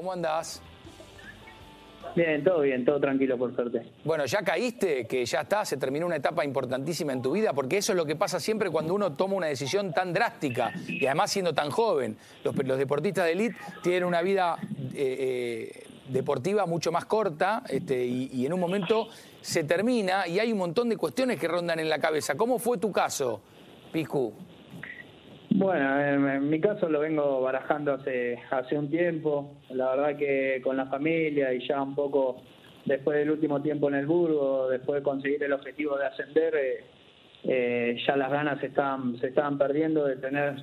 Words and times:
¿Cómo 0.00 0.14
andás? 0.14 0.62
Bien, 2.16 2.42
todo 2.42 2.60
bien, 2.60 2.86
todo 2.86 2.98
tranquilo 2.98 3.36
por 3.36 3.54
suerte. 3.54 3.82
Bueno, 4.02 4.24
ya 4.24 4.42
caíste, 4.42 5.06
que 5.06 5.26
ya 5.26 5.42
está, 5.42 5.62
se 5.66 5.76
terminó 5.76 6.06
una 6.06 6.16
etapa 6.16 6.42
importantísima 6.42 7.12
en 7.12 7.20
tu 7.20 7.32
vida, 7.32 7.52
porque 7.52 7.76
eso 7.76 7.92
es 7.92 7.98
lo 7.98 8.06
que 8.06 8.16
pasa 8.16 8.40
siempre 8.40 8.70
cuando 8.70 8.94
uno 8.94 9.12
toma 9.12 9.34
una 9.34 9.48
decisión 9.48 9.92
tan 9.92 10.14
drástica 10.14 10.72
y 10.88 11.04
además 11.04 11.30
siendo 11.30 11.52
tan 11.52 11.70
joven. 11.70 12.16
Los, 12.42 12.56
los 12.56 12.78
deportistas 12.78 13.26
de 13.26 13.32
élite 13.32 13.58
tienen 13.82 14.04
una 14.04 14.22
vida 14.22 14.56
eh, 14.94 15.74
eh, 15.74 15.86
deportiva 16.08 16.64
mucho 16.64 16.90
más 16.90 17.04
corta 17.04 17.62
este, 17.68 18.02
y, 18.02 18.30
y 18.32 18.46
en 18.46 18.54
un 18.54 18.60
momento 18.60 19.08
se 19.42 19.64
termina 19.64 20.26
y 20.26 20.38
hay 20.38 20.50
un 20.50 20.58
montón 20.60 20.88
de 20.88 20.96
cuestiones 20.96 21.38
que 21.38 21.46
rondan 21.46 21.78
en 21.78 21.90
la 21.90 21.98
cabeza. 21.98 22.36
¿Cómo 22.36 22.58
fue 22.58 22.78
tu 22.78 22.90
caso, 22.90 23.42
Picu? 23.92 24.32
Bueno, 25.60 26.00
en, 26.00 26.48
mi 26.48 26.58
caso 26.58 26.88
lo 26.88 27.00
vengo 27.00 27.42
barajando 27.42 27.92
hace, 27.92 28.38
hace 28.50 28.78
un 28.78 28.90
tiempo. 28.90 29.58
La 29.68 29.94
verdad 29.94 30.16
que 30.16 30.58
con 30.64 30.78
la 30.78 30.86
familia 30.86 31.52
y 31.52 31.68
ya 31.68 31.82
un 31.82 31.94
poco 31.94 32.40
después 32.86 33.18
del 33.18 33.30
último 33.30 33.60
tiempo 33.60 33.88
en 33.88 33.96
el 33.96 34.06
Burgo, 34.06 34.70
después 34.70 35.00
de 35.00 35.02
conseguir 35.02 35.42
el 35.42 35.52
objetivo 35.52 35.98
de 35.98 36.06
ascender, 36.06 36.54
eh, 36.54 36.84
eh, 37.44 38.02
ya 38.06 38.16
las 38.16 38.30
ganas 38.30 38.58
se 38.60 38.68
estaban, 38.68 39.18
se 39.20 39.26
estaban 39.26 39.58
perdiendo 39.58 40.06
de 40.06 40.16
tener 40.16 40.54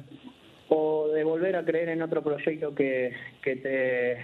o 0.70 1.10
de 1.10 1.24
volver 1.24 1.58
a 1.58 1.64
creer 1.64 1.90
en 1.90 2.02
otro 2.02 2.24
proyecto 2.24 2.74
que, 2.74 3.14
que 3.44 3.56
te 3.58 4.18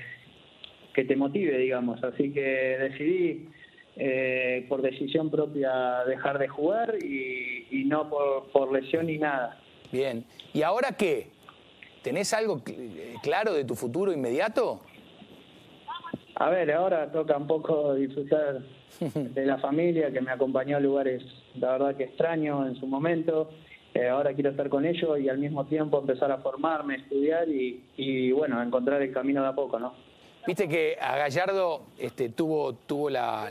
que 0.95 1.05
te 1.05 1.15
motive, 1.15 1.55
digamos. 1.55 2.03
Así 2.03 2.33
que 2.33 2.41
decidí 2.79 3.47
eh, 3.95 4.65
por 4.67 4.81
decisión 4.81 5.29
propia 5.29 6.03
dejar 6.07 6.39
de 6.39 6.47
jugar 6.47 6.95
y, 6.99 7.67
y 7.69 7.85
no 7.85 8.09
por, 8.09 8.51
por 8.51 8.71
lesión 8.71 9.05
ni 9.05 9.19
nada. 9.19 9.59
Bien. 9.93 10.25
¿Y 10.53 10.63
ahora 10.63 10.93
qué? 10.97 11.27
¿Tenés 12.01 12.33
algo 12.33 12.63
claro 13.21 13.53
de 13.53 13.63
tu 13.63 13.75
futuro 13.75 14.11
inmediato? 14.11 14.81
A 16.33 16.49
ver, 16.49 16.71
ahora 16.71 17.11
toca 17.11 17.37
un 17.37 17.45
poco 17.45 17.93
disfrutar 17.93 18.63
de 18.99 19.45
la 19.45 19.59
familia 19.59 20.11
que 20.11 20.19
me 20.19 20.31
acompañó 20.31 20.77
a 20.77 20.79
lugares, 20.79 21.21
la 21.53 21.73
verdad 21.73 21.95
que 21.95 22.05
extraño 22.05 22.65
en 22.65 22.75
su 22.75 22.87
momento. 22.87 23.51
Eh, 23.93 24.09
ahora 24.09 24.33
quiero 24.33 24.49
estar 24.49 24.67
con 24.67 24.83
ellos 24.83 25.19
y 25.19 25.29
al 25.29 25.37
mismo 25.37 25.65
tiempo 25.65 25.99
empezar 25.99 26.31
a 26.31 26.39
formarme, 26.39 26.95
estudiar 26.95 27.47
y, 27.47 27.83
y 27.95 28.31
bueno, 28.31 28.63
encontrar 28.63 28.99
el 29.03 29.13
camino 29.13 29.43
de 29.43 29.49
a 29.49 29.53
poco, 29.53 29.77
¿no? 29.77 29.93
Viste 30.45 30.67
que 30.67 30.97
a 30.99 31.15
Gallardo 31.15 31.83
este, 31.97 32.27
tuvo, 32.27 32.73
tuvo 32.73 33.09
la, 33.09 33.49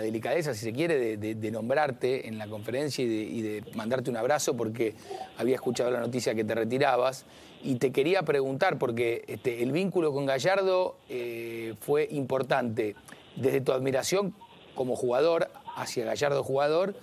delicadeza, 0.00 0.52
si 0.52 0.64
se 0.64 0.72
quiere, 0.72 1.16
de, 1.16 1.50
nombrarte 1.52 2.26
en 2.26 2.38
la 2.38 2.48
conferencia 2.48 3.04
y 3.04 3.40
de, 3.40 3.62
mandarte 3.76 4.10
un 4.10 4.16
abrazo 4.16 4.56
porque 4.56 4.94
había 5.38 5.54
escuchado 5.54 5.92
la 5.92 6.00
noticia 6.00 6.34
que 6.34 6.42
te 6.42 6.56
retirabas. 6.56 7.24
Y 7.62 7.76
te 7.76 7.92
quería 7.92 8.24
preguntar, 8.24 8.78
porque 8.78 9.24
este, 9.28 9.62
el 9.62 9.70
vínculo 9.70 10.12
con 10.12 10.26
Gallardo 10.26 10.96
eh, 11.08 11.74
fue 11.78 12.08
importante, 12.10 12.96
desde 13.36 13.60
tu 13.60 13.70
admiración 13.70 14.34
como 14.74 14.96
jugador 14.96 15.50
hacia 15.76 16.04
Gallardo 16.04 16.42
jugador 16.42 16.96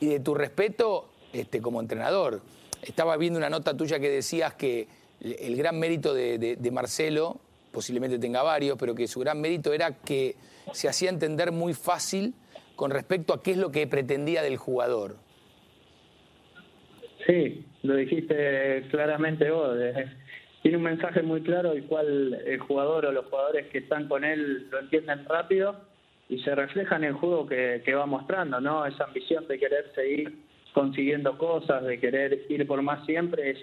y 0.00 0.06
de 0.06 0.18
tu 0.18 0.34
respeto 0.34 1.10
este, 1.34 1.60
como 1.60 1.82
entrenador. 1.82 2.40
Estaba 2.80 3.18
viendo 3.18 3.38
una 3.38 3.50
nota 3.50 3.76
tuya 3.76 4.00
que 4.00 4.08
decías 4.08 4.54
que 4.54 4.88
el 5.20 5.56
gran 5.56 5.78
mérito 5.78 6.14
de 6.14 6.70
Marcelo 6.72 7.38
posiblemente 7.78 8.18
tenga 8.18 8.42
varios, 8.42 8.76
pero 8.76 8.92
que 8.92 9.06
su 9.06 9.20
gran 9.20 9.40
mérito 9.40 9.72
era 9.72 9.92
que 9.92 10.34
se 10.72 10.88
hacía 10.88 11.10
entender 11.10 11.52
muy 11.52 11.74
fácil 11.74 12.34
con 12.74 12.90
respecto 12.90 13.32
a 13.32 13.40
qué 13.40 13.52
es 13.52 13.56
lo 13.56 13.70
que 13.70 13.86
pretendía 13.86 14.42
del 14.42 14.56
jugador. 14.56 15.14
Sí, 17.24 17.64
lo 17.84 17.94
dijiste 17.94 18.84
claramente 18.90 19.48
vos. 19.52 19.76
Tiene 20.62 20.76
un 20.76 20.82
mensaje 20.82 21.22
muy 21.22 21.40
claro 21.42 21.70
el 21.70 21.84
cual 21.84 22.34
el 22.44 22.58
jugador 22.58 23.06
o 23.06 23.12
los 23.12 23.26
jugadores 23.26 23.68
que 23.68 23.78
están 23.78 24.08
con 24.08 24.24
él 24.24 24.68
lo 24.68 24.80
entienden 24.80 25.24
rápido 25.26 25.76
y 26.28 26.40
se 26.40 26.56
refleja 26.56 26.96
en 26.96 27.04
el 27.04 27.12
juego 27.12 27.46
que, 27.46 27.82
que 27.84 27.94
va 27.94 28.06
mostrando, 28.06 28.60
¿no? 28.60 28.86
Esa 28.86 29.04
ambición 29.04 29.46
de 29.46 29.56
querer 29.56 29.92
seguir 29.94 30.36
consiguiendo 30.74 31.38
cosas, 31.38 31.84
de 31.84 32.00
querer 32.00 32.44
ir 32.48 32.66
por 32.66 32.82
más 32.82 33.06
siempre, 33.06 33.50
es 33.50 33.58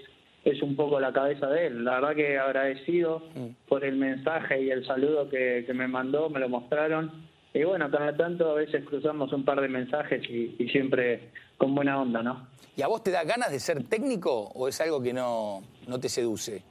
es 0.45 0.61
un 0.61 0.75
poco 0.75 0.99
la 0.99 1.11
cabeza 1.11 1.47
de 1.47 1.67
él. 1.67 1.83
La 1.83 1.95
verdad 1.95 2.15
que 2.15 2.37
agradecido 2.37 3.23
mm. 3.33 3.67
por 3.67 3.83
el 3.83 3.95
mensaje 3.95 4.61
y 4.61 4.69
el 4.69 4.85
saludo 4.85 5.27
que, 5.27 5.63
que, 5.65 5.73
me 5.73 5.87
mandó, 5.87 6.29
me 6.29 6.39
lo 6.39 6.47
mostraron. 6.47 7.11
Y 7.51 7.63
bueno, 7.63 7.89
cada 7.89 8.15
tanto 8.15 8.51
a 8.51 8.53
veces 8.53 8.85
cruzamos 8.85 9.33
un 9.33 9.43
par 9.43 9.59
de 9.59 9.67
mensajes 9.67 10.21
y, 10.29 10.55
y, 10.59 10.69
siempre 10.69 11.31
con 11.57 11.73
buena 11.73 11.99
onda, 11.99 12.21
¿no? 12.21 12.47
¿Y 12.77 12.83
a 12.83 12.87
vos 12.87 13.01
te 13.01 13.09
da 13.09 13.23
ganas 13.23 13.51
de 13.51 13.59
ser 13.59 13.83
técnico 13.85 14.51
o 14.53 14.67
es 14.67 14.79
algo 14.81 15.01
que 15.01 15.13
no, 15.13 15.61
no 15.87 15.99
te 15.99 16.09
seduce? 16.09 16.61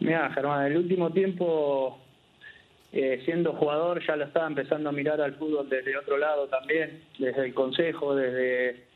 Mira, 0.00 0.30
Germán, 0.30 0.66
el 0.66 0.76
último 0.76 1.10
tiempo, 1.10 1.98
eh, 2.92 3.20
siendo 3.24 3.54
jugador, 3.54 4.06
ya 4.06 4.14
lo 4.14 4.26
estaba 4.26 4.46
empezando 4.46 4.90
a 4.90 4.92
mirar 4.92 5.20
al 5.20 5.34
fútbol 5.34 5.68
desde 5.68 5.96
otro 5.96 6.18
lado 6.18 6.46
también, 6.46 7.02
desde 7.18 7.46
el 7.46 7.54
consejo, 7.54 8.14
desde 8.14 8.87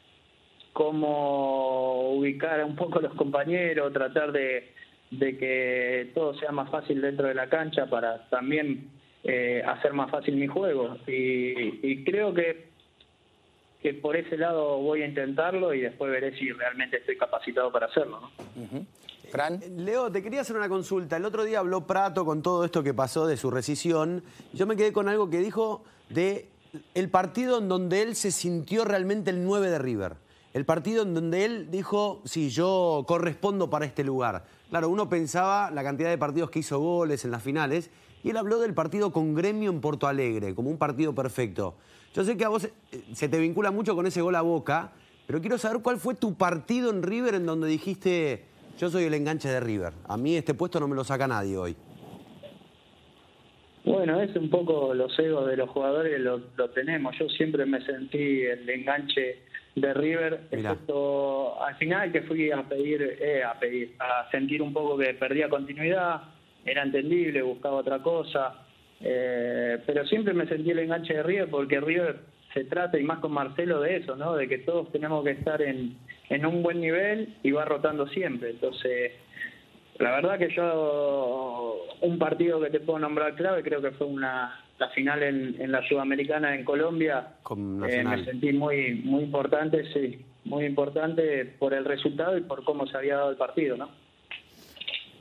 cómo 0.72 2.12
ubicar 2.14 2.64
un 2.64 2.76
poco 2.76 2.98
a 2.98 3.02
los 3.02 3.14
compañeros, 3.14 3.92
tratar 3.92 4.32
de, 4.32 4.72
de, 5.10 5.36
que 5.36 6.10
todo 6.14 6.34
sea 6.38 6.52
más 6.52 6.70
fácil 6.70 7.00
dentro 7.00 7.28
de 7.28 7.34
la 7.34 7.48
cancha 7.48 7.86
para 7.86 8.28
también 8.28 8.88
eh, 9.24 9.62
hacer 9.66 9.92
más 9.92 10.10
fácil 10.10 10.36
mi 10.36 10.46
juego. 10.46 10.96
Y, 11.06 11.80
y, 11.82 12.04
creo 12.04 12.32
que, 12.32 12.68
que 13.82 13.94
por 13.94 14.16
ese 14.16 14.36
lado 14.36 14.78
voy 14.78 15.02
a 15.02 15.06
intentarlo 15.06 15.74
y 15.74 15.82
después 15.82 16.10
veré 16.10 16.36
si 16.38 16.50
realmente 16.52 16.98
estoy 16.98 17.16
capacitado 17.16 17.70
para 17.70 17.86
hacerlo. 17.86 18.20
¿no? 18.20 18.62
Uh 18.62 18.66
-huh. 18.66 18.86
Fran. 19.30 19.60
Leo, 19.76 20.10
te 20.10 20.22
quería 20.22 20.40
hacer 20.42 20.56
una 20.56 20.68
consulta. 20.68 21.16
El 21.16 21.24
otro 21.24 21.44
día 21.44 21.58
habló 21.58 21.86
Prato 21.86 22.24
con 22.24 22.42
todo 22.42 22.64
esto 22.64 22.82
que 22.82 22.92
pasó 22.92 23.26
de 23.26 23.36
su 23.36 23.50
rescisión. 23.50 24.22
Yo 24.52 24.66
me 24.66 24.76
quedé 24.76 24.92
con 24.92 25.08
algo 25.08 25.30
que 25.30 25.38
dijo 25.38 25.84
de 26.08 26.48
el 26.94 27.08
partido 27.10 27.58
en 27.58 27.68
donde 27.68 28.02
él 28.02 28.14
se 28.14 28.30
sintió 28.30 28.84
realmente 28.84 29.30
el 29.30 29.44
9 29.44 29.70
de 29.70 29.78
River 29.78 30.12
el 30.52 30.64
partido 30.64 31.02
en 31.02 31.14
donde 31.14 31.44
él 31.44 31.70
dijo, 31.70 32.20
sí, 32.24 32.50
yo 32.50 33.04
correspondo 33.06 33.70
para 33.70 33.86
este 33.86 34.04
lugar. 34.04 34.44
Claro, 34.70 34.88
uno 34.88 35.08
pensaba 35.08 35.70
la 35.70 35.82
cantidad 35.82 36.10
de 36.10 36.18
partidos 36.18 36.50
que 36.50 36.58
hizo 36.58 36.78
goles 36.78 37.24
en 37.24 37.30
las 37.30 37.42
finales, 37.42 37.90
y 38.22 38.30
él 38.30 38.36
habló 38.36 38.60
del 38.60 38.74
partido 38.74 39.12
con 39.12 39.34
Gremio 39.34 39.70
en 39.70 39.80
Porto 39.80 40.06
Alegre, 40.06 40.54
como 40.54 40.70
un 40.70 40.78
partido 40.78 41.14
perfecto. 41.14 41.74
Yo 42.14 42.24
sé 42.24 42.36
que 42.36 42.44
a 42.44 42.48
vos 42.48 42.64
eh, 42.64 42.72
se 43.14 43.28
te 43.28 43.38
vincula 43.38 43.70
mucho 43.70 43.96
con 43.96 44.06
ese 44.06 44.20
gol 44.20 44.34
a 44.36 44.42
boca, 44.42 44.92
pero 45.26 45.40
quiero 45.40 45.56
saber 45.58 45.80
cuál 45.82 45.98
fue 45.98 46.14
tu 46.14 46.34
partido 46.34 46.90
en 46.90 47.02
River 47.02 47.34
en 47.34 47.46
donde 47.46 47.69
dijiste, 47.69 48.44
yo 48.78 48.90
soy 48.90 49.04
el 49.04 49.14
enganche 49.14 49.48
de 49.48 49.60
River. 49.60 49.94
A 50.06 50.16
mí 50.16 50.36
este 50.36 50.52
puesto 50.54 50.78
no 50.78 50.86
me 50.86 50.94
lo 50.94 51.04
saca 51.04 51.26
nadie 51.26 51.56
hoy. 51.56 51.76
Bueno, 53.84 54.20
es 54.20 54.34
un 54.37 54.48
poco 54.48 54.94
los 54.94 55.19
egos 55.19 55.48
de 55.48 55.56
los 55.56 55.69
jugadores, 55.70 56.20
lo, 56.20 56.41
lo 56.56 56.70
tenemos. 56.70 57.16
Yo 57.19 57.28
siempre 57.28 57.66
me 57.66 57.81
sentí 57.84 58.43
el 58.43 58.69
enganche 58.69 59.43
de 59.75 59.94
River, 59.94 60.41
excepto 60.50 61.62
al 61.62 61.75
final 61.76 62.12
que 62.12 62.22
fui 62.22 62.50
a 62.50 62.62
pedir, 62.62 63.19
eh, 63.20 63.43
a 63.43 63.59
pedir, 63.59 63.94
a 63.98 64.31
sentir 64.31 64.60
un 64.62 64.72
poco 64.72 64.98
que 64.98 65.15
perdía 65.15 65.48
continuidad, 65.48 66.22
era 66.65 66.82
entendible, 66.82 67.43
buscaba 67.43 67.76
otra 67.76 67.98
cosa, 68.00 68.66
eh, 69.00 69.78
pero 69.87 70.06
siempre 70.06 70.34
me 70.34 70.47
sentí 70.47 70.70
el 70.70 70.78
enganche 70.81 71.14
de 71.14 71.22
River 71.22 71.49
porque 71.50 71.81
River 71.81 72.20
se 72.53 72.64
trata, 72.64 72.99
y 72.99 73.03
más 73.03 73.20
con 73.20 73.32
Marcelo, 73.32 73.81
de 73.81 73.97
eso, 73.97 74.14
¿no? 74.14 74.34
De 74.34 74.47
que 74.47 74.59
todos 74.59 74.93
tenemos 74.93 75.25
que 75.25 75.31
estar 75.31 75.62
en, 75.62 75.97
en 76.28 76.47
un 76.47 76.62
buen 76.62 76.81
nivel 76.81 77.34
y 77.43 77.50
va 77.50 77.64
rotando 77.64 78.06
siempre. 78.09 78.50
Entonces, 78.50 79.12
la 79.98 80.10
verdad 80.12 80.38
que 80.38 80.54
yo, 80.54 81.84
un 82.00 82.19
partido 82.19 82.60
que 82.60 82.70
te 82.70 82.80
puedo 82.80 82.98
nombrar 82.98 83.34
clave, 83.34 83.62
creo 83.62 83.80
que 83.80 83.92
fue 83.92 84.06
una 84.06 84.58
la 84.78 84.88
final 84.88 85.22
en, 85.22 85.60
en 85.60 85.70
la 85.70 85.86
Sudamericana 85.86 86.56
en 86.56 86.64
Colombia, 86.64 87.34
eh, 87.88 88.02
me 88.02 88.25
sentí 88.25 88.52
muy, 88.52 88.94
muy 89.05 89.22
importante, 89.22 89.84
sí, 89.93 90.25
muy 90.44 90.64
importante 90.64 91.44
por 91.58 91.72
el 91.72 91.84
resultado 91.84 92.37
y 92.37 92.40
por 92.40 92.64
cómo 92.64 92.87
se 92.88 92.96
había 92.96 93.16
dado 93.16 93.31
el 93.31 93.37
partido, 93.37 93.76
¿no? 93.76 93.90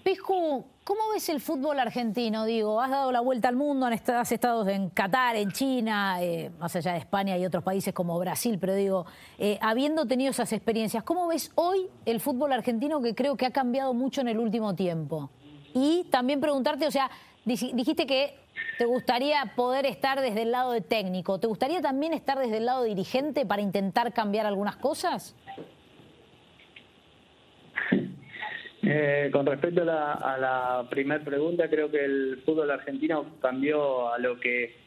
Piscu, 0.04 0.66
¿cómo 0.84 1.00
ves 1.14 1.30
el 1.30 1.40
fútbol 1.40 1.80
argentino? 1.80 2.46
Digo, 2.46 2.82
has 2.82 2.90
dado 2.90 3.12
la 3.12 3.20
vuelta 3.20 3.48
al 3.48 3.56
mundo, 3.56 3.86
has 3.86 4.32
estado 4.32 4.68
en 4.68 4.90
Qatar, 4.90 5.36
en 5.36 5.52
China, 5.52 6.18
eh, 6.22 6.50
más 6.60 6.76
allá 6.76 6.94
de 6.94 7.00
España 7.00 7.38
y 7.38 7.46
otros 7.46 7.64
países 7.64 7.94
como 7.94 8.18
Brasil, 8.18 8.58
pero 8.60 8.74
digo, 8.74 9.06
eh, 9.38 9.60
habiendo 9.62 10.08
tenido 10.08 10.32
esas 10.32 10.52
experiencias, 10.54 11.04
¿cómo 11.04 11.28
ves 11.28 11.52
hoy 11.54 11.88
el 12.06 12.20
fútbol 12.20 12.52
argentino 12.52 13.00
que 13.02 13.14
creo 13.14 13.38
que 13.38 13.46
ha 13.46 13.52
cambiado 13.52 13.94
mucho 13.94 14.22
en 14.22 14.30
el 14.30 14.40
último 14.40 14.74
tiempo? 14.74 15.30
Y 15.76 16.06
también 16.06 16.42
preguntarte, 16.42 16.88
o 16.88 16.92
sea, 16.92 17.12
dijiste 17.46 18.08
que 18.08 18.36
te 18.80 18.86
gustaría 18.86 19.54
poder 19.56 19.86
estar 19.86 20.20
desde 20.20 20.42
el 20.42 20.52
lado 20.52 20.72
de 20.72 20.82
técnico, 20.82 21.40
¿te 21.40 21.46
gustaría 21.46 21.80
también 21.80 22.14
estar 22.14 22.40
desde 22.40 22.58
el 22.58 22.66
lado 22.66 22.84
dirigente 22.84 23.46
para 23.46 23.62
intentar 23.62 24.14
cambiar 24.14 24.48
algunas 24.48 24.78
cosas? 24.78 25.36
Eh, 28.84 29.30
con 29.32 29.46
respecto 29.46 29.84
a 29.84 29.86
la, 29.86 30.12
a 30.14 30.38
la 30.38 30.90
primera 30.90 31.24
pregunta, 31.24 31.70
creo 31.70 31.92
que 31.92 32.04
el 32.04 32.42
fútbol 32.46 32.72
argentino 32.72 33.38
cambió 33.40 34.12
a 34.12 34.18
lo 34.18 34.40
que 34.40 34.82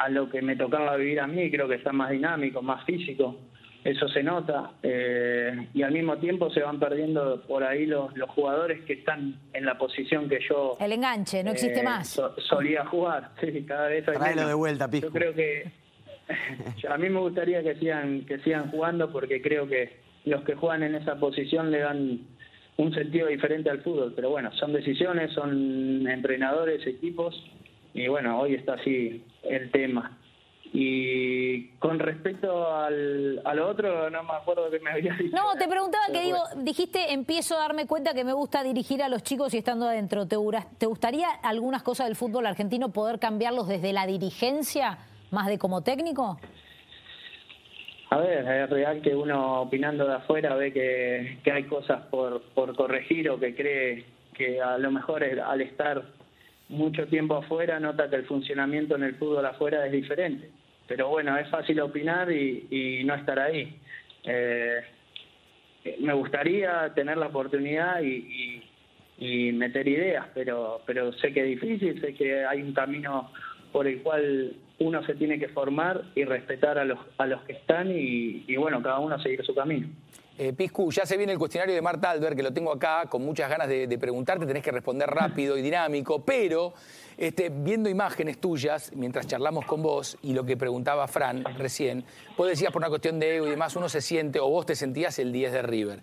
a 0.00 0.08
lo 0.08 0.30
que 0.30 0.40
me 0.40 0.56
tocaba 0.56 0.96
vivir 0.96 1.20
a 1.20 1.26
mí, 1.26 1.50
creo 1.50 1.68
que 1.68 1.74
está 1.74 1.92
más 1.92 2.10
dinámico, 2.10 2.62
más 2.62 2.84
físico. 2.86 3.36
eso 3.84 4.08
se 4.08 4.22
nota, 4.22 4.72
eh, 4.82 5.68
y 5.74 5.82
al 5.82 5.92
mismo 5.92 6.16
tiempo 6.16 6.50
se 6.50 6.60
van 6.60 6.80
perdiendo 6.80 7.42
por 7.42 7.62
ahí 7.64 7.84
los, 7.84 8.16
los 8.16 8.30
jugadores 8.30 8.80
que 8.86 8.94
están 8.94 9.38
en 9.52 9.66
la 9.66 9.76
posición 9.76 10.26
que 10.26 10.38
yo... 10.48 10.78
El 10.80 10.92
enganche, 10.92 11.44
no 11.44 11.50
existe 11.50 11.80
eh, 11.80 11.84
más. 11.84 12.18
solía 12.48 12.86
jugar, 12.86 13.32
sí, 13.40 13.62
cada 13.68 13.88
vez 13.88 14.08
hay 14.08 14.36
de 14.36 14.54
vuelta, 14.54 14.88
Pisco. 14.88 15.08
Yo 15.08 15.12
creo 15.12 15.34
que 15.34 15.70
a 16.88 16.96
mí 16.96 17.10
me 17.10 17.20
gustaría 17.20 17.62
que 17.62 17.74
sigan, 17.74 18.24
que 18.24 18.38
sigan 18.38 18.70
jugando 18.70 19.12
porque 19.12 19.42
creo 19.42 19.68
que 19.68 20.00
los 20.24 20.42
que 20.44 20.54
juegan 20.54 20.82
en 20.82 20.94
esa 20.94 21.16
posición 21.16 21.70
le 21.70 21.80
dan 21.80 22.20
un 22.80 22.94
sentido 22.94 23.26
diferente 23.26 23.68
al 23.68 23.82
fútbol, 23.82 24.14
pero 24.16 24.30
bueno, 24.30 24.50
son 24.52 24.72
decisiones, 24.72 25.32
son 25.32 26.08
entrenadores, 26.08 26.86
equipos, 26.86 27.34
y 27.92 28.08
bueno, 28.08 28.40
hoy 28.40 28.54
está 28.54 28.74
así 28.74 29.22
el 29.42 29.70
tema. 29.70 30.16
Y 30.72 31.66
con 31.78 31.98
respecto 31.98 32.72
al, 32.72 33.42
a 33.44 33.54
lo 33.54 33.68
otro, 33.68 34.08
no 34.08 34.22
me 34.22 34.32
acuerdo 34.32 34.70
que 34.70 34.78
me 34.78 34.92
había 34.92 35.12
dicho. 35.14 35.36
No, 35.36 35.58
te 35.58 35.68
preguntaba 35.68 36.04
que 36.12 36.20
digo, 36.22 36.38
dijiste, 36.58 37.12
empiezo 37.12 37.56
a 37.56 37.60
darme 37.60 37.86
cuenta 37.86 38.14
que 38.14 38.24
me 38.24 38.32
gusta 38.32 38.62
dirigir 38.62 39.02
a 39.02 39.08
los 39.08 39.24
chicos 39.24 39.52
y 39.52 39.58
estando 39.58 39.86
adentro. 39.86 40.26
¿Te, 40.26 40.36
¿Te 40.78 40.86
gustaría 40.86 41.28
algunas 41.42 41.82
cosas 41.82 42.06
del 42.06 42.16
fútbol 42.16 42.46
argentino 42.46 42.92
poder 42.92 43.18
cambiarlos 43.18 43.66
desde 43.66 43.92
la 43.92 44.06
dirigencia, 44.06 44.98
más 45.32 45.48
de 45.48 45.58
como 45.58 45.82
técnico? 45.82 46.38
A 48.10 48.18
ver, 48.18 48.46
es 48.46 48.70
real 48.70 49.00
que 49.02 49.14
uno 49.14 49.62
opinando 49.62 50.06
de 50.06 50.14
afuera 50.14 50.54
ve 50.56 50.72
que, 50.72 51.50
hay 51.50 51.64
cosas 51.64 52.02
por, 52.10 52.42
corregir 52.54 53.30
o 53.30 53.38
que 53.38 53.54
cree 53.54 54.04
que 54.34 54.60
a 54.60 54.78
lo 54.78 54.90
mejor 54.90 55.22
al 55.24 55.60
estar 55.60 56.02
mucho 56.68 57.06
tiempo 57.06 57.36
afuera 57.36 57.80
nota 57.80 58.10
que 58.10 58.16
el 58.16 58.26
funcionamiento 58.26 58.96
en 58.96 59.04
el 59.04 59.16
fútbol 59.16 59.46
afuera 59.46 59.86
es 59.86 59.92
diferente 59.92 60.50
pero 60.90 61.08
bueno, 61.08 61.38
es 61.38 61.48
fácil 61.48 61.78
opinar 61.82 62.32
y, 62.32 63.04
no 63.04 63.14
estar 63.14 63.38
ahí. 63.38 63.78
Eh, 64.24 64.80
me 66.00 66.12
gustaría 66.14 66.92
tener 66.96 67.16
la 67.16 67.28
oportunidad 67.28 68.02
y, 68.02 68.60
meter 69.52 69.86
ideas, 69.86 70.26
pero, 70.34 70.82
pero 70.84 71.12
sé 71.12 71.32
que 71.32 71.42
es 71.42 71.60
difícil, 71.60 72.00
sé 72.00 72.12
que 72.14 72.44
hay 72.44 72.60
un 72.60 72.72
camino 72.72 73.30
por 73.72 73.86
el 73.86 74.02
cual 74.02 74.56
uno 74.78 75.04
se 75.04 75.14
tiene 75.14 75.38
que 75.38 75.48
formar 75.48 76.02
y 76.14 76.24
respetar 76.24 76.78
a 76.78 76.84
los, 76.84 76.98
a 77.18 77.26
los 77.26 77.42
que 77.42 77.52
están 77.52 77.90
y, 77.90 78.56
bueno, 78.56 78.82
cada 78.82 78.98
uno 78.98 79.20
seguir 79.20 79.44
su 79.44 79.54
camino. 79.54 79.88
Eh, 80.38 80.54
Piscu, 80.54 80.90
ya 80.90 81.04
se 81.04 81.18
viene 81.18 81.32
el 81.32 81.38
cuestionario 81.38 81.74
de 81.74 81.82
Marta 81.82 82.10
Albert, 82.10 82.34
que 82.34 82.42
lo 82.42 82.52
tengo 82.52 82.72
acá 82.72 83.04
con 83.10 83.22
muchas 83.22 83.50
ganas 83.50 83.68
de, 83.68 83.86
de 83.86 83.98
preguntarte, 83.98 84.46
tenés 84.46 84.62
que 84.62 84.70
responder 84.70 85.08
rápido 85.10 85.58
y 85.58 85.62
dinámico, 85.62 86.24
pero 86.24 86.72
este, 87.20 87.50
viendo 87.50 87.90
imágenes 87.90 88.38
tuyas, 88.38 88.92
mientras 88.94 89.26
charlamos 89.26 89.66
con 89.66 89.82
vos, 89.82 90.16
y 90.22 90.32
lo 90.32 90.46
que 90.46 90.56
preguntaba 90.56 91.06
Fran 91.06 91.44
recién, 91.58 92.02
vos 92.38 92.48
decías 92.48 92.72
por 92.72 92.80
una 92.80 92.88
cuestión 92.88 93.20
de 93.20 93.36
ego 93.36 93.46
y 93.46 93.50
demás, 93.50 93.76
uno 93.76 93.90
se 93.90 94.00
siente, 94.00 94.40
o 94.40 94.48
vos 94.48 94.64
te 94.64 94.74
sentías 94.74 95.18
el 95.18 95.30
10 95.30 95.52
de 95.52 95.60
River. 95.60 96.00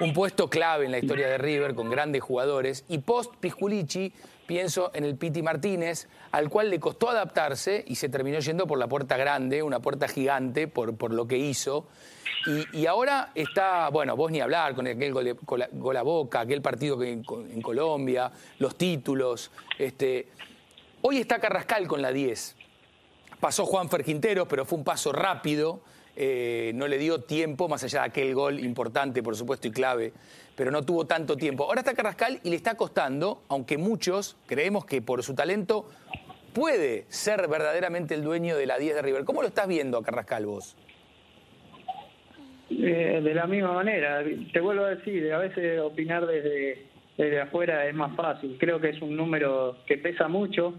Un 0.00 0.12
puesto 0.12 0.50
clave 0.50 0.84
en 0.84 0.90
la 0.90 0.98
historia 0.98 1.28
de 1.28 1.38
River, 1.38 1.76
con 1.76 1.88
grandes 1.88 2.20
jugadores, 2.20 2.84
y 2.88 2.98
post 2.98 3.36
Pisculici 3.36 4.12
pienso 4.48 4.90
en 4.92 5.04
el 5.04 5.14
Piti 5.14 5.40
Martínez, 5.40 6.08
al 6.32 6.50
cual 6.50 6.68
le 6.68 6.80
costó 6.80 7.10
adaptarse 7.10 7.84
y 7.86 7.94
se 7.94 8.08
terminó 8.08 8.40
yendo 8.40 8.66
por 8.66 8.78
la 8.78 8.88
puerta 8.88 9.16
grande, 9.16 9.62
una 9.62 9.78
puerta 9.78 10.08
gigante 10.08 10.66
por, 10.66 10.96
por 10.96 11.14
lo 11.14 11.28
que 11.28 11.38
hizo. 11.38 11.86
Y, 12.72 12.86
ahora 12.86 13.32
está, 13.34 13.88
bueno, 13.88 14.14
vos 14.16 14.30
ni 14.30 14.40
hablar 14.40 14.74
con 14.74 14.86
aquel 14.86 15.12
gol, 15.12 15.96
a 15.96 16.02
boca, 16.02 16.40
aquel 16.40 16.62
partido 16.62 17.02
en, 17.02 17.24
en 17.28 17.62
Colombia, 17.62 18.30
los 18.58 18.76
títulos. 18.76 19.50
Este, 19.78 20.28
Hoy 21.02 21.18
está 21.18 21.38
Carrascal 21.38 21.86
con 21.86 22.02
la 22.02 22.10
10. 22.10 22.56
Pasó 23.38 23.66
Juan 23.66 23.88
Quinteros, 23.88 24.48
pero 24.48 24.64
fue 24.64 24.78
un 24.78 24.84
paso 24.84 25.12
rápido. 25.12 25.80
Eh, 26.16 26.72
no 26.74 26.88
le 26.88 26.96
dio 26.96 27.20
tiempo, 27.20 27.68
más 27.68 27.84
allá 27.84 28.00
de 28.00 28.06
aquel 28.06 28.34
gol 28.34 28.58
importante, 28.60 29.22
por 29.22 29.36
supuesto, 29.36 29.68
y 29.68 29.70
clave, 29.70 30.14
pero 30.56 30.70
no 30.70 30.82
tuvo 30.82 31.06
tanto 31.06 31.36
tiempo. 31.36 31.64
Ahora 31.64 31.80
está 31.80 31.92
Carrascal 31.92 32.40
y 32.42 32.48
le 32.48 32.56
está 32.56 32.74
costando, 32.74 33.42
aunque 33.48 33.76
muchos 33.76 34.36
creemos 34.46 34.86
que 34.86 35.02
por 35.02 35.22
su 35.22 35.34
talento 35.34 35.90
puede 36.54 37.04
ser 37.08 37.46
verdaderamente 37.48 38.14
el 38.14 38.22
dueño 38.24 38.56
de 38.56 38.64
la 38.64 38.78
10 38.78 38.94
de 38.94 39.02
River. 39.02 39.24
¿Cómo 39.24 39.42
lo 39.42 39.48
estás 39.48 39.68
viendo 39.68 39.98
a 39.98 40.02
Carrascal 40.02 40.46
vos? 40.46 40.74
Eh, 42.70 43.20
de 43.22 43.34
la 43.34 43.46
misma 43.46 43.74
manera, 43.74 44.24
te 44.52 44.60
vuelvo 44.60 44.84
a 44.84 44.94
decir, 44.94 45.30
a 45.32 45.38
veces 45.38 45.78
opinar 45.80 46.26
desde, 46.26 46.86
desde 47.16 47.40
afuera 47.40 47.86
es 47.86 47.94
más 47.94 48.14
fácil. 48.14 48.56
Creo 48.58 48.80
que 48.80 48.90
es 48.90 49.00
un 49.00 49.16
número 49.16 49.78
que 49.86 49.98
pesa 49.98 50.28
mucho, 50.28 50.74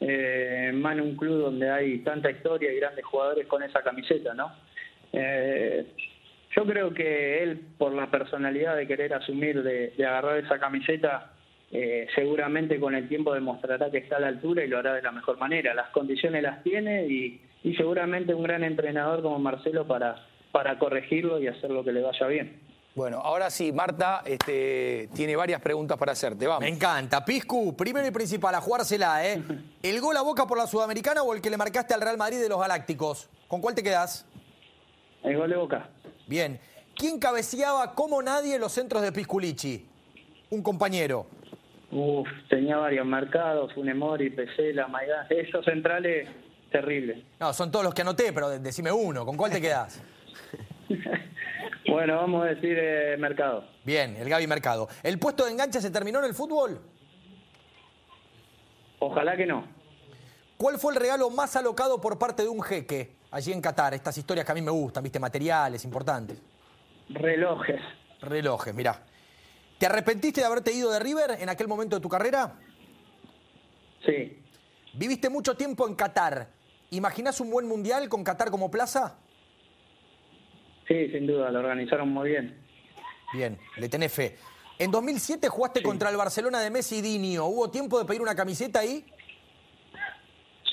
eh, 0.00 0.70
más 0.74 0.94
en 0.94 1.02
un 1.02 1.16
club 1.16 1.42
donde 1.42 1.70
hay 1.70 1.98
tanta 1.98 2.30
historia 2.30 2.72
y 2.72 2.76
grandes 2.76 3.04
jugadores 3.04 3.46
con 3.46 3.62
esa 3.62 3.82
camiseta, 3.82 4.34
¿no? 4.34 4.52
Eh, 5.12 5.86
yo 6.56 6.64
creo 6.64 6.92
que 6.92 7.42
él, 7.42 7.60
por 7.78 7.92
la 7.92 8.10
personalidad 8.10 8.76
de 8.76 8.86
querer 8.86 9.14
asumir, 9.14 9.62
de, 9.62 9.92
agarrar 9.98 10.38
esa 10.38 10.58
camiseta, 10.58 11.32
eh, 11.70 12.08
seguramente 12.14 12.80
con 12.80 12.94
el 12.94 13.08
tiempo 13.08 13.32
demostrará 13.32 13.90
que 13.90 13.98
está 13.98 14.16
a 14.16 14.20
la 14.20 14.28
altura 14.28 14.64
y 14.64 14.68
lo 14.68 14.78
hará 14.78 14.94
de 14.94 15.02
la 15.02 15.12
mejor 15.12 15.38
manera. 15.38 15.74
Las 15.74 15.90
condiciones 15.90 16.42
las 16.42 16.62
tiene 16.64 17.06
y, 17.06 17.40
y 17.62 17.74
seguramente 17.74 18.34
un 18.34 18.42
gran 18.42 18.64
entrenador 18.64 19.22
como 19.22 19.38
Marcelo 19.38 19.86
para, 19.86 20.16
para 20.50 20.78
corregirlo 20.78 21.40
y 21.40 21.46
hacer 21.46 21.70
lo 21.70 21.84
que 21.84 21.92
le 21.92 22.02
vaya 22.02 22.26
bien. 22.26 22.69
Bueno, 22.94 23.18
ahora 23.18 23.50
sí, 23.50 23.72
Marta 23.72 24.22
este, 24.24 25.08
tiene 25.14 25.36
varias 25.36 25.60
preguntas 25.60 25.96
para 25.96 26.12
hacerte. 26.12 26.46
Vamos. 26.46 26.62
Me 26.62 26.68
encanta. 26.68 27.24
Piscu, 27.24 27.76
primero 27.76 28.06
y 28.06 28.10
principal, 28.10 28.54
a 28.54 28.60
jugársela, 28.60 29.24
¿eh? 29.26 29.42
¿El 29.82 30.00
gol 30.00 30.16
a 30.16 30.22
boca 30.22 30.46
por 30.46 30.58
la 30.58 30.66
Sudamericana 30.66 31.22
o 31.22 31.32
el 31.32 31.40
que 31.40 31.50
le 31.50 31.56
marcaste 31.56 31.94
al 31.94 32.00
Real 32.00 32.18
Madrid 32.18 32.40
de 32.40 32.48
los 32.48 32.58
Galácticos? 32.58 33.28
¿Con 33.46 33.60
cuál 33.60 33.74
te 33.74 33.82
quedas? 33.82 34.26
El 35.22 35.36
gol 35.36 35.50
de 35.50 35.56
boca. 35.56 35.88
Bien. 36.26 36.58
¿Quién 36.96 37.20
cabeceaba 37.20 37.94
como 37.94 38.20
nadie 38.22 38.58
los 38.58 38.72
centros 38.72 39.02
de 39.02 39.12
Pisculichi? 39.12 39.86
Un 40.50 40.62
compañero. 40.62 41.26
Uf, 41.92 42.28
tenía 42.48 42.76
varios 42.76 43.06
marcados, 43.06 43.72
Funemori, 43.72 44.30
Pesela, 44.30 44.88
Maidán. 44.88 45.26
Esos 45.30 45.64
centrales, 45.64 46.28
terribles. 46.70 47.24
No, 47.38 47.52
son 47.52 47.70
todos 47.70 47.84
los 47.84 47.94
que 47.94 48.02
anoté, 48.02 48.32
pero 48.32 48.50
decime 48.58 48.90
uno. 48.90 49.24
¿Con 49.24 49.36
cuál 49.36 49.52
te 49.52 49.60
quedas? 49.60 50.02
Bueno, 51.88 52.16
vamos 52.16 52.44
a 52.44 52.48
decir 52.48 52.76
eh, 52.78 53.16
Mercado. 53.18 53.64
Bien, 53.84 54.14
el 54.16 54.28
Gaby 54.28 54.46
Mercado. 54.46 54.88
¿El 55.02 55.18
puesto 55.18 55.44
de 55.44 55.52
enganche 55.52 55.80
se 55.80 55.90
terminó 55.90 56.18
en 56.20 56.26
el 56.26 56.34
fútbol? 56.34 56.80
Ojalá 58.98 59.36
que 59.36 59.46
no. 59.46 59.66
¿Cuál 60.56 60.78
fue 60.78 60.92
el 60.92 61.00
regalo 61.00 61.30
más 61.30 61.56
alocado 61.56 62.00
por 62.00 62.18
parte 62.18 62.42
de 62.42 62.48
un 62.48 62.62
jeque 62.62 63.16
allí 63.30 63.52
en 63.52 63.62
Qatar? 63.62 63.94
Estas 63.94 64.16
historias 64.18 64.44
que 64.44 64.52
a 64.52 64.54
mí 64.54 64.62
me 64.62 64.70
gustan, 64.70 65.02
¿viste? 65.02 65.18
Materiales 65.18 65.84
importantes. 65.84 66.40
Relojes. 67.08 67.80
Relojes, 68.20 68.74
mirá. 68.74 69.02
¿Te 69.78 69.86
arrepentiste 69.86 70.42
de 70.42 70.46
haberte 70.46 70.72
ido 70.72 70.92
de 70.92 70.98
River 70.98 71.38
en 71.40 71.48
aquel 71.48 71.66
momento 71.66 71.96
de 71.96 72.02
tu 72.02 72.08
carrera? 72.08 72.52
Sí. 74.04 74.38
¿Viviste 74.92 75.30
mucho 75.30 75.56
tiempo 75.56 75.88
en 75.88 75.94
Qatar? 75.94 76.48
¿Imaginás 76.90 77.40
un 77.40 77.50
buen 77.50 77.66
mundial 77.66 78.08
con 78.08 78.22
Qatar 78.22 78.50
como 78.50 78.70
plaza? 78.70 79.16
Sí, 80.90 81.08
sin 81.12 81.24
duda, 81.24 81.52
lo 81.52 81.60
organizaron 81.60 82.08
muy 82.08 82.30
bien. 82.30 82.52
Bien, 83.32 83.56
le 83.76 83.88
tenés 83.88 84.12
fe. 84.12 84.36
En 84.76 84.90
2007 84.90 85.48
jugaste 85.48 85.84
contra 85.84 86.10
el 86.10 86.16
Barcelona 86.16 86.58
de 86.58 86.68
Messi 86.68 86.96
y 86.96 87.00
Dinio. 87.00 87.46
¿Hubo 87.46 87.70
tiempo 87.70 87.96
de 87.96 88.04
pedir 88.04 88.20
una 88.20 88.34
camiseta 88.34 88.80
ahí? 88.80 89.04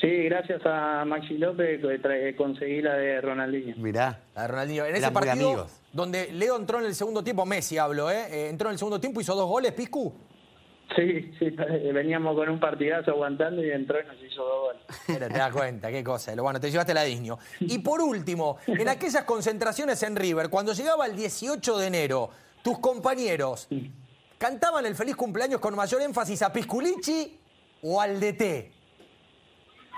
Sí, 0.01 0.23
gracias 0.23 0.59
a 0.65 1.05
Maxi 1.05 1.37
López 1.37 1.81
conseguí 2.35 2.81
la 2.81 2.95
de 2.95 3.21
Ronaldinho. 3.21 3.75
Mirá. 3.77 4.23
La 4.33 4.41
de 4.43 4.47
Ronaldinho. 4.47 4.85
En 4.85 4.95
ese 4.95 5.11
partido 5.11 5.67
donde 5.93 6.31
Leo 6.31 6.55
entró 6.55 6.79
en 6.79 6.85
el 6.85 6.95
segundo 6.95 7.23
tiempo, 7.23 7.45
Messi 7.45 7.77
hablo, 7.77 8.09
¿eh? 8.09 8.25
¿eh? 8.31 8.49
Entró 8.49 8.69
en 8.69 8.73
el 8.73 8.79
segundo 8.79 8.99
tiempo, 8.99 9.21
hizo 9.21 9.35
dos 9.35 9.47
goles, 9.47 9.71
Piscu. 9.73 10.15
Sí, 10.95 11.31
sí, 11.37 11.49
veníamos 11.93 12.35
con 12.35 12.49
un 12.49 12.59
partidazo 12.59 13.11
aguantando 13.11 13.63
y 13.63 13.71
entró 13.71 13.99
y 14.01 14.05
nos 14.05 14.15
hizo 14.23 14.43
dos 14.43 14.61
goles. 14.61 14.81
Pero 15.07 15.27
te 15.27 15.37
das 15.37 15.51
cuenta, 15.51 15.91
qué 15.91 16.03
cosa. 16.03 16.33
Bueno, 16.35 16.59
te 16.59 16.71
llevaste 16.71 16.93
la 16.93 17.03
Disney. 17.03 17.31
Y 17.59 17.79
por 17.79 18.01
último, 18.01 18.57
en 18.67 18.87
aquellas 18.87 19.23
concentraciones 19.23 20.01
en 20.03 20.15
River, 20.15 20.49
cuando 20.49 20.73
llegaba 20.73 21.05
el 21.05 21.15
18 21.15 21.77
de 21.77 21.87
enero, 21.87 22.29
tus 22.63 22.79
compañeros 22.79 23.67
cantaban 24.37 24.85
el 24.85 24.95
feliz 24.95 25.15
cumpleaños 25.15 25.59
con 25.59 25.75
mayor 25.75 26.01
énfasis 26.01 26.41
a 26.41 26.53
Pisculici 26.53 27.39
o 27.81 28.01
al 28.01 28.19
DT. 28.19 28.77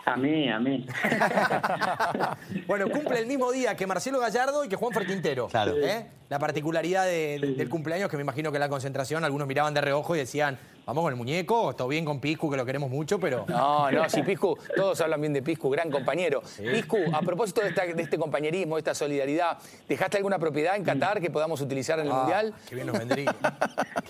A 0.06 0.18
mí, 0.18 0.50
a 0.50 0.60
mí. 0.60 0.88
bueno, 2.68 2.90
cumple 2.90 3.20
el 3.20 3.28
mismo 3.28 3.52
día 3.52 3.76
que 3.76 3.86
Marcelo 3.86 4.20
Gallardo 4.20 4.66
y 4.66 4.70
que 4.70 4.76
Juan 4.76 4.92
Ferquintero. 4.92 5.48
Claro. 5.48 5.76
¿eh? 5.78 6.08
La 6.30 6.40
particularidad 6.40 7.06
del 7.06 7.70
cumpleaños, 7.70 8.10
que 8.10 8.18
me 8.18 8.24
imagino 8.24 8.52
que 8.52 8.58
en 8.58 8.62
la 8.62 8.70
concentración 8.70 9.24
algunos 9.24 9.48
miraban 9.48 9.74
de 9.74 9.82
reojo 9.82 10.16
y 10.16 10.20
decían, 10.20 10.58
vamos 10.90 11.04
con 11.04 11.14
el 11.14 11.18
muñeco, 11.18 11.76
todo 11.76 11.88
bien 11.88 12.04
con 12.04 12.20
Piscu, 12.20 12.50
que 12.50 12.58
lo 12.58 12.66
queremos 12.66 12.90
mucho, 12.90 13.20
pero... 13.20 13.46
No, 13.48 13.92
no, 13.92 14.10
sí, 14.10 14.24
Piscu, 14.24 14.58
todos 14.76 15.00
hablan 15.02 15.22
bien 15.22 15.34
de 15.34 15.44
Piscu, 15.44 15.70
gran 15.70 15.92
compañero. 15.92 16.42
Piscu, 16.58 16.98
a 17.14 17.22
propósito 17.22 17.62
de, 17.62 17.70
este 18.02 18.18
compañerismo, 18.18 18.76
de 18.76 18.80
esta 18.80 18.96
solidaridad, 18.96 19.60
¿dejaste 19.88 20.18
alguna 20.18 20.40
propiedad 20.40 20.76
en 20.76 20.84
Qatar 20.84 21.22
que 21.22 21.30
podamos 21.30 21.62
utilizar 21.62 22.00
en 22.00 22.08
el 22.08 22.12
ah, 22.12 22.16
Mundial? 22.16 22.54
Qué 22.68 22.76
bien 22.76 22.88
nos 22.88 22.98
vendría. 22.98 23.36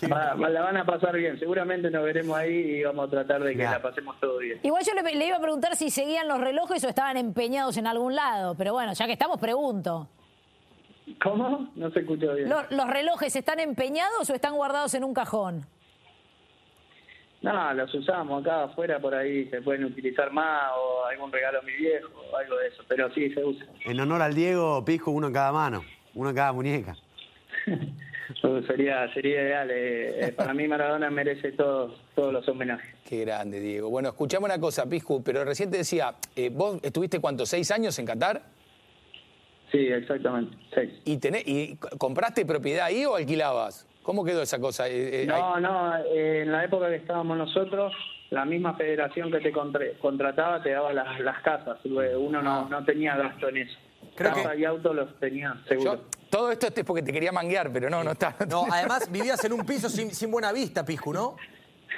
la 0.00 0.34
van 0.62 0.76
a 0.78 0.86
pasar 0.86 1.14
bien, 1.16 1.38
seguramente 1.38 1.90
nos 1.90 2.02
veremos 2.02 2.36
ahí 2.36 2.78
y 2.78 2.82
vamos 2.82 3.08
a 3.08 3.10
tratar 3.10 3.42
de 3.42 3.54
que 3.54 3.62
la 3.62 3.82
pasemos 3.82 4.18
todo 4.18 4.38
bien. 4.38 4.60
Igual 4.62 4.82
yo 4.82 4.94
le, 4.94 5.14
le 5.14 5.26
iba 5.26 5.36
a 5.36 5.40
preguntar 5.40 5.76
si 5.76 5.90
seguían 5.90 6.28
los 6.28 6.40
relojes 6.40 6.82
o 6.84 6.88
estaban 6.88 7.18
empeñados 7.18 7.76
en 7.76 7.86
algún 7.86 8.14
lado, 8.14 8.54
pero 8.54 8.72
bueno, 8.72 8.94
ya 8.94 9.04
que 9.04 9.12
estamos, 9.12 9.38
pregunto. 9.38 10.08
¿Cómo? 11.22 11.70
No 11.74 11.90
se 11.90 12.00
escuchó 12.00 12.32
bien. 12.34 12.48
¿Los 12.48 12.88
relojes 12.88 13.36
están 13.36 13.60
empeñados 13.60 14.30
o 14.30 14.34
están 14.34 14.54
guardados 14.54 14.94
en 14.94 15.04
un 15.04 15.12
cajón? 15.12 15.66
No, 17.42 17.72
los 17.72 17.94
usamos 17.94 18.42
acá 18.42 18.64
afuera, 18.64 18.98
por 19.00 19.14
ahí 19.14 19.48
se 19.48 19.62
pueden 19.62 19.84
utilizar 19.84 20.30
más 20.30 20.72
o 20.76 21.06
algún 21.06 21.32
regalo 21.32 21.60
a 21.60 21.62
mi 21.62 21.72
viejo 21.72 22.08
o 22.30 22.36
algo 22.36 22.56
de 22.58 22.68
eso, 22.68 22.82
pero 22.86 23.12
sí 23.14 23.30
se 23.30 23.42
usa. 23.42 23.66
En 23.86 23.98
honor 23.98 24.20
al 24.20 24.34
Diego, 24.34 24.84
Pisco, 24.84 25.10
uno 25.10 25.28
en 25.28 25.32
cada 25.32 25.50
mano, 25.50 25.82
uno 26.14 26.30
en 26.30 26.36
cada 26.36 26.52
muñeca. 26.52 26.96
sería, 28.66 29.12
sería 29.14 29.42
ideal. 29.42 29.70
Eh, 29.70 30.26
eh, 30.26 30.32
para 30.32 30.52
mí 30.52 30.68
Maradona 30.68 31.10
merece 31.10 31.52
todos, 31.52 31.98
todos 32.14 32.32
los 32.32 32.46
homenajes. 32.48 32.94
Qué 33.08 33.20
grande, 33.20 33.58
Diego. 33.58 33.88
Bueno, 33.88 34.10
escuchame 34.10 34.44
una 34.44 34.58
cosa, 34.58 34.88
Piscu, 34.88 35.22
pero 35.22 35.44
recién 35.44 35.70
te 35.70 35.78
decía, 35.78 36.14
eh, 36.36 36.50
¿vos 36.50 36.78
estuviste 36.82 37.20
cuántos, 37.20 37.48
seis 37.48 37.70
años 37.70 37.98
en 37.98 38.06
Qatar? 38.06 38.42
Sí, 39.72 39.78
exactamente, 39.86 40.56
seis. 40.74 40.90
¿Y, 41.04 41.16
tenés, 41.18 41.46
¿Y 41.46 41.76
compraste 41.98 42.44
propiedad 42.44 42.86
ahí 42.86 43.04
o 43.04 43.14
alquilabas? 43.14 43.86
¿Cómo 44.02 44.24
quedó 44.24 44.42
esa 44.42 44.58
cosa? 44.58 44.88
Eh, 44.88 45.22
eh, 45.22 45.26
no, 45.26 45.60
no, 45.60 45.96
eh, 45.98 46.42
en 46.42 46.52
la 46.52 46.64
época 46.64 46.88
que 46.88 46.96
estábamos 46.96 47.36
nosotros, 47.36 47.92
la 48.30 48.44
misma 48.44 48.74
federación 48.74 49.30
que 49.30 49.40
te 49.40 49.52
contrataba 49.52 50.62
te 50.62 50.70
daba 50.70 50.92
las, 50.92 51.20
las 51.20 51.40
casas. 51.42 51.78
Uno 51.84 52.40
no, 52.42 52.68
no 52.68 52.84
tenía 52.84 53.16
gasto 53.16 53.48
en 53.48 53.58
eso. 53.58 53.78
Creo 54.14 54.32
Casa 54.32 54.54
y 54.54 54.64
auto 54.64 54.94
los 54.94 55.14
tenía 55.18 55.54
seguro. 55.68 56.04
todo 56.30 56.50
esto 56.50 56.68
es 56.68 56.84
porque 56.84 57.02
te 57.02 57.12
quería 57.12 57.32
manguear, 57.32 57.72
pero 57.72 57.90
no, 57.90 58.02
no 58.02 58.12
está. 58.12 58.34
No, 58.48 58.64
además 58.70 59.10
vivías 59.10 59.44
en 59.44 59.52
un 59.52 59.64
piso 59.64 59.88
sin, 59.88 60.10
sin 60.10 60.30
buena 60.30 60.52
vista, 60.52 60.84
Piscu, 60.84 61.12
¿no? 61.12 61.36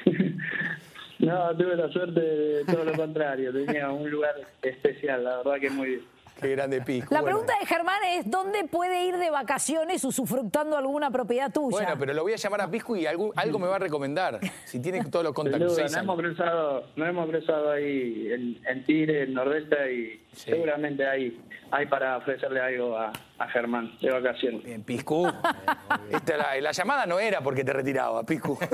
no, 1.21 1.57
tuve 1.57 1.77
la 1.77 1.89
suerte 1.89 2.21
de 2.21 2.65
todo 2.65 2.85
lo 2.85 2.93
contrario. 2.95 3.53
Tenía 3.53 3.91
un 3.91 4.11
lugar 4.11 4.35
especial, 4.63 5.23
la 5.23 5.39
verdad 5.39 5.61
que 5.61 5.71
muy 5.71 5.89
bien. 5.89 6.12
Qué 6.43 6.49
grande 6.49 6.83
Pisco. 6.83 7.15
La 7.15 7.23
pregunta 7.23 7.53
de 7.61 7.67
Germán 7.67 8.03
es, 8.11 8.29
¿dónde 8.29 8.65
puede 8.65 9.07
ir 9.07 9.17
de 9.17 9.31
vacaciones 9.31 10.05
usufructando 10.05 10.77
alguna 10.77 11.11
propiedad 11.11 11.53
tuya? 11.53 11.77
Bueno, 11.77 11.95
pero 11.99 12.13
lo 12.13 12.23
voy 12.23 12.33
a 12.33 12.37
llamar 12.37 12.63
a 12.63 12.71
Pisco 12.71 12.97
y 12.97 13.07
algo, 13.07 13.33
algo 13.37 13.59
me 13.61 13.69
va 13.69 13.77
a 13.77 13.79
recomendar, 13.79 14.41
si 14.65 14.81
tiene 14.81 15.05
todos 15.05 15.25
los 15.25 15.35
contactos. 15.35 15.79
no, 15.79 16.01
hemos 16.01 16.19
cruzado, 16.19 16.85
no 16.97 17.07
hemos 17.07 17.29
cruzado 17.29 17.71
ahí 17.71 18.29
en, 18.33 18.61
en 18.67 18.85
Tigre, 18.85 19.23
en 19.23 19.35
Nordeste, 19.35 19.95
y 19.95 20.21
seguramente 20.33 21.07
hay, 21.07 21.41
hay 21.71 21.87
para 21.87 22.17
ofrecerle 22.17 22.61
algo 22.61 22.97
a, 22.97 23.13
a 23.39 23.49
Germán 23.49 23.97
de 24.01 24.11
vacaciones. 24.11 24.65
Bien, 24.65 24.83
Piscu. 24.83 25.25
la, 26.27 26.61
la, 26.61 26.73
llamada 26.73 27.07
no 27.07 27.21
era 27.21 27.41
porque 27.41 27.63
te 27.63 27.73
retiraba, 27.73 28.25
Piscu. 28.25 28.59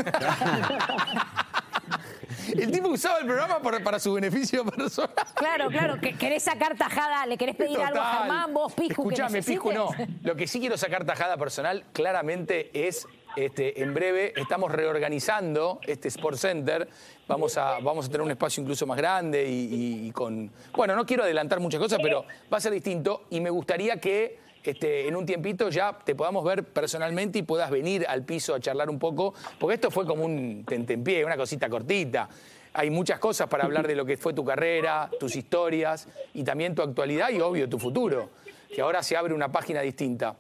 El 2.59 2.71
tipo 2.71 2.88
usaba 2.88 3.19
el 3.19 3.26
programa 3.26 3.61
para, 3.61 3.99
su 3.99 4.12
beneficio 4.12 4.64
personal. 4.64 5.14
Claro, 5.35 5.69
claro, 5.69 6.00
que 6.00 6.14
querés 6.14 6.43
sacar 6.43 6.76
tajada, 6.76 7.26
le 7.26 7.37
querés 7.37 7.57
pedir 7.57 7.78
algo 7.81 8.00
a 8.00 8.19
Germán, 8.19 8.55
vos, 8.55 8.73
Piscu. 8.73 9.02
Escuchame, 9.02 9.43
Piscu, 9.43 9.73
no. 9.73 9.90
Lo 10.23 10.37
que 10.37 10.47
sí 10.47 10.61
quiero 10.61 10.76
sacar 10.76 11.05
tajada 11.05 11.37
personal 11.37 11.85
claramente 11.93 12.71
es 12.73 13.07
este, 13.37 13.83
en 13.83 13.95
breve 13.95 14.33
estamos 14.37 14.73
reorganizando 14.73 15.81
este 15.87 16.09
Sport 16.09 16.38
Center. 16.38 16.88
Vamos 17.26 17.57
a, 17.57 17.78
vamos 17.81 18.07
a 18.07 18.09
tener 18.09 18.23
un 18.23 18.31
espacio 18.31 18.62
incluso 18.62 18.87
más 18.87 18.97
grande 18.97 19.47
y, 19.49 20.11
con. 20.12 20.50
Bueno, 20.73 20.97
no 20.97 21.07
quiero 21.07 21.23
adelantar 21.23 21.61
muchas 21.61 21.81
cosas, 21.81 22.00
pero 22.02 22.25
va 22.52 22.57
a 22.59 22.61
ser 22.61 22.73
distinto 22.73 23.26
y 23.31 23.40
me 23.40 23.50
gustaría 23.50 24.00
que 24.00 24.48
este, 24.62 25.09
en 25.09 25.17
un 25.17 25.25
tiempito 25.25 25.69
ya 25.69 25.99
te 26.05 26.15
podamos 26.15 26.45
ver 26.45 26.65
personalmente 26.65 27.38
y 27.38 27.43
puedas 27.43 27.71
venir 27.71 28.07
al 28.09 28.25
piso 28.25 28.55
a 28.55 28.61
charlar 28.61 28.91
un 28.91 28.99
poco, 28.99 29.35
porque 29.59 29.75
esto 29.75 29.91
fue 29.91 30.07
como 30.07 30.25
un 30.25 30.65
tentempié, 30.67 31.25
una 31.25 31.37
cosita 31.37 31.69
cortita. 31.69 32.29
Hay 32.75 32.91
muchas 32.91 33.19
cosas 33.19 33.49
para 33.49 33.65
hablar 33.65 33.87
de 33.87 33.97
lo 33.97 34.05
que 34.05 34.17
fue 34.17 34.35
tu 34.35 34.45
carrera, 34.45 35.11
tus 35.19 35.35
historias 35.37 36.07
y 36.35 36.45
también 36.45 36.75
tu 36.75 36.83
actualidad 36.83 37.31
y 37.31 37.41
obvio 37.41 37.69
tu 37.69 37.79
futuro, 37.79 38.31
que 38.73 38.81
ahora 38.81 39.03
se 39.03 39.17
abre 39.17 39.35
una 39.35 39.50
página 39.50 39.81
distinta. 39.81 40.37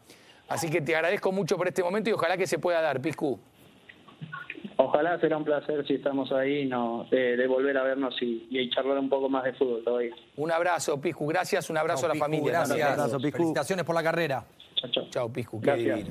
Así 0.48 0.70
que 0.70 0.80
te 0.80 0.94
agradezco 0.94 1.32
mucho 1.32 1.56
por 1.56 1.68
este 1.68 1.82
momento 1.82 2.10
y 2.10 2.12
ojalá 2.12 2.36
que 2.36 2.46
se 2.46 2.58
pueda 2.58 2.80
dar, 2.80 3.00
Piscu. 3.00 3.38
Ojalá 4.80 5.18
será 5.20 5.36
un 5.36 5.44
placer 5.44 5.84
si 5.88 5.94
estamos 5.94 6.30
ahí 6.30 6.64
no, 6.64 7.04
de, 7.10 7.46
volver 7.48 7.76
a 7.76 7.82
vernos 7.82 8.14
y, 8.20 8.70
charlar 8.70 8.96
un 8.98 9.08
poco 9.08 9.28
más 9.28 9.42
de 9.42 9.52
fútbol 9.54 9.82
todavía. 9.82 10.14
Un 10.36 10.52
abrazo, 10.52 11.00
Piscu. 11.00 11.26
Gracias, 11.26 11.68
un 11.68 11.76
abrazo 11.76 12.06
a 12.06 12.10
la 12.10 12.14
familia. 12.14 12.64
Gracias. 12.64 13.10
Felicitaciones 13.32 13.84
por 13.84 13.96
la 13.96 14.04
carrera. 14.04 14.44
Chao, 14.76 14.90
chao. 14.92 15.04
Chao, 15.10 15.32
Piscu. 15.32 15.60
Qué 15.60 16.06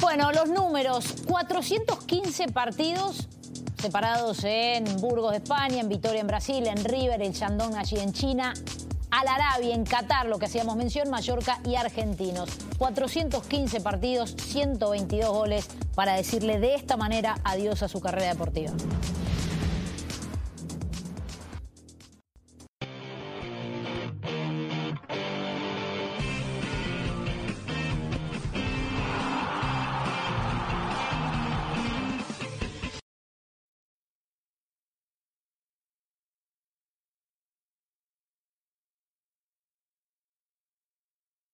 Bueno, 0.00 0.30
los 0.30 0.48
números. 0.48 1.24
415 1.26 2.52
partidos 2.52 3.28
separados 3.76 4.44
en 4.44 4.84
Burgos, 5.00 5.34
España, 5.34 5.80
en 5.80 5.88
Vitoria, 5.88 6.20
en 6.20 6.28
Brasil, 6.28 6.64
en 6.66 6.82
River, 6.84 7.20
en 7.20 7.32
Shandong, 7.32 7.74
allí 7.74 7.98
en 7.98 8.12
China, 8.12 8.54
al 9.14 9.28
Arabia, 9.28 9.74
en 9.74 9.84
Qatar, 9.84 10.26
lo 10.26 10.40
que 10.40 10.46
hacíamos 10.46 10.76
mención, 10.76 11.08
Mallorca 11.08 11.60
y 11.64 11.76
Argentinos. 11.76 12.50
415 12.78 13.80
partidos, 13.80 14.34
122 14.36 15.30
goles 15.30 15.68
para 15.94 16.14
decirle 16.14 16.58
de 16.58 16.74
esta 16.74 16.96
manera 16.96 17.36
adiós 17.44 17.84
a 17.84 17.88
su 17.88 18.00
carrera 18.00 18.30
deportiva. 18.30 18.72